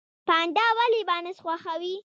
پاندا 0.27 0.65
ولې 0.77 1.01
بانس 1.09 1.37
خوښوي؟ 1.43 1.95